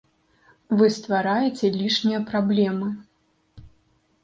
Вы 0.79 0.87
ствараеце 0.95 1.71
лішнія 1.81 2.23
праблемы. 2.33 2.87